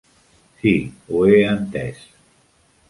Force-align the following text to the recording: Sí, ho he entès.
Sí, 0.61 0.71
ho 1.11 1.21
he 1.33 1.37
entès. 1.51 2.05